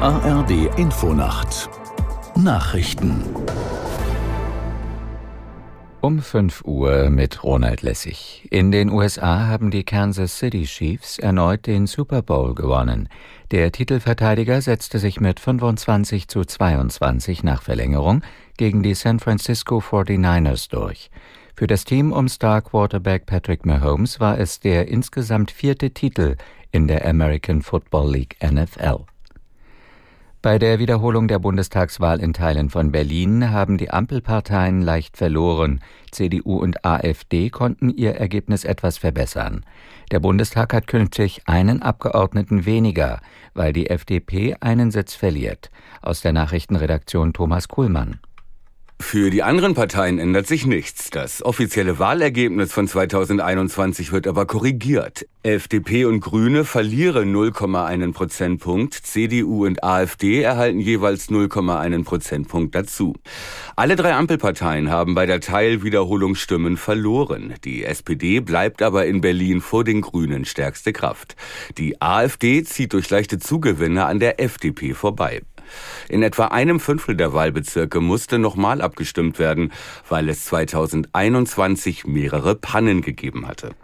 [0.00, 1.70] ARD Infonacht
[2.36, 3.24] Nachrichten
[6.02, 8.46] um 5 Uhr mit Ronald Lessig.
[8.50, 13.08] In den USA haben die Kansas City Chiefs erneut den Super Bowl gewonnen.
[13.52, 18.22] Der Titelverteidiger setzte sich mit 25 zu 22 nach Verlängerung
[18.58, 21.10] gegen die San Francisco 49ers durch.
[21.54, 26.36] Für das Team um Star Quarterback Patrick Mahomes war es der insgesamt vierte Titel
[26.70, 29.06] in der American Football League NFL.
[30.46, 35.80] Bei der Wiederholung der Bundestagswahl in Teilen von Berlin haben die Ampelparteien leicht verloren.
[36.12, 39.64] CDU und AfD konnten ihr Ergebnis etwas verbessern.
[40.12, 43.18] Der Bundestag hat künftig einen Abgeordneten weniger,
[43.54, 45.72] weil die FDP einen Sitz verliert.
[46.00, 48.20] Aus der Nachrichtenredaktion Thomas Kuhlmann.
[48.98, 51.10] Für die anderen Parteien ändert sich nichts.
[51.10, 55.26] Das offizielle Wahlergebnis von 2021 wird aber korrigiert.
[55.42, 63.14] FDP und Grüne verlieren 0,1 Prozentpunkt, CDU und AfD erhalten jeweils 0,1 Prozentpunkt dazu.
[63.76, 67.54] Alle drei Ampelparteien haben bei der Teilwiederholung Stimmen verloren.
[67.64, 71.36] Die SPD bleibt aber in Berlin vor den Grünen stärkste Kraft.
[71.78, 75.42] Die AfD zieht durch leichte Zugewinne an der FDP vorbei.
[76.08, 79.72] In etwa einem Fünftel der Wahlbezirke musste nochmal abgestimmt werden,
[80.08, 83.74] weil es 2021 mehrere Pannen gegeben hatte.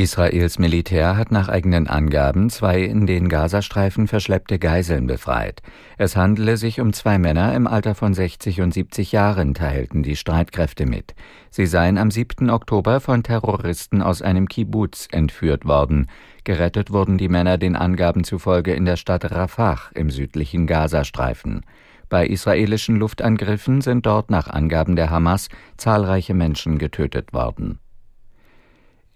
[0.00, 5.60] Israels Militär hat nach eigenen Angaben zwei in den Gazastreifen verschleppte Geiseln befreit.
[5.98, 10.16] Es handele sich um zwei Männer im Alter von 60 und 70 Jahren, teilten die
[10.16, 11.14] Streitkräfte mit.
[11.50, 12.48] Sie seien am 7.
[12.48, 16.06] Oktober von Terroristen aus einem Kibbutz entführt worden.
[16.44, 21.60] Gerettet wurden die Männer den Angaben zufolge in der Stadt Rafah im südlichen Gazastreifen.
[22.08, 27.80] Bei israelischen Luftangriffen sind dort nach Angaben der Hamas zahlreiche Menschen getötet worden.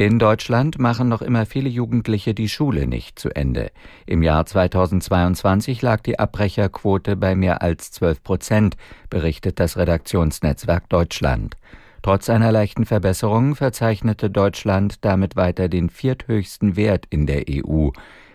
[0.00, 3.70] In Deutschland machen noch immer viele Jugendliche die Schule nicht zu Ende.
[4.06, 8.76] Im Jahr 2022 lag die Abbrecherquote bei mehr als 12 Prozent,
[9.10, 11.58] berichtet das Redaktionsnetzwerk Deutschland.
[12.00, 17.90] Trotz einer leichten Verbesserung verzeichnete Deutschland damit weiter den vierthöchsten Wert in der EU.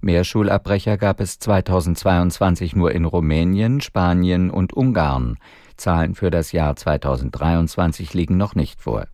[0.00, 5.38] Mehr Schulabbrecher gab es 2022 nur in Rumänien, Spanien und Ungarn.
[5.76, 9.08] Zahlen für das Jahr 2023 liegen noch nicht vor.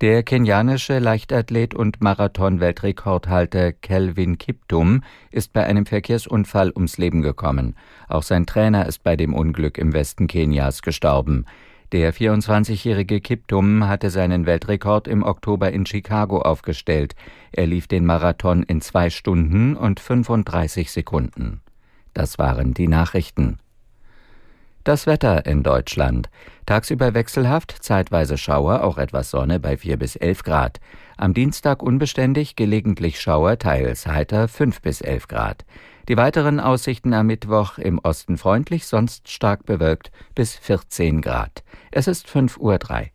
[0.00, 7.76] Der kenianische Leichtathlet und Marathon-Weltrekordhalter Kelvin Kiptum ist bei einem Verkehrsunfall ums Leben gekommen.
[8.08, 11.44] Auch sein Trainer ist bei dem Unglück im Westen Kenias gestorben.
[11.92, 17.14] Der 24-jährige Kiptum hatte seinen Weltrekord im Oktober in Chicago aufgestellt.
[17.52, 21.60] Er lief den Marathon in zwei Stunden und 35 Sekunden.
[22.14, 23.58] Das waren die Nachrichten.
[24.82, 26.30] Das Wetter in Deutschland.
[26.64, 30.80] Tagsüber wechselhaft, zeitweise Schauer, auch etwas Sonne bei 4 bis 11 Grad.
[31.18, 35.66] Am Dienstag unbeständig, gelegentlich Schauer, teils heiter 5 bis 11 Grad.
[36.08, 41.62] Die weiteren Aussichten am Mittwoch im Osten freundlich, sonst stark bewölkt bis 14 Grad.
[41.90, 43.10] Es ist 5.03 Uhr.